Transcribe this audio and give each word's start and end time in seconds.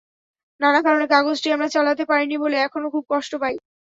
নানা 0.61 0.79
কারণে 0.85 1.05
কাগজটি 1.11 1.47
আমরা 1.51 1.67
চালাতে 1.69 2.03
পারিনি 2.05 2.35
বলে 2.43 2.57
এখনো 2.59 2.87
খুব 2.93 3.03
কষ্ট 3.11 3.31
পাই। 3.41 3.55